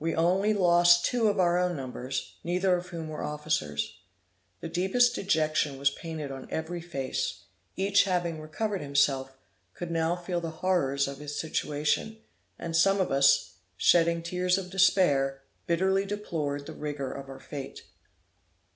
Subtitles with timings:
[0.00, 3.96] We only lost two of our own numbers, neither of whom were officers.
[4.58, 7.44] The deepest dejection was painted on every face;
[7.76, 9.36] each, having recovered himself,
[9.74, 12.18] could now feel the horrors of his situation;
[12.58, 17.84] and some of us, shedding tears of despair, bitterly deplored the rigor of our fate.